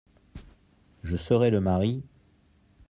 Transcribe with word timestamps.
Je 1.03 1.15
serais 1.15 1.51
le 1.51 1.61
mari… 1.61 2.01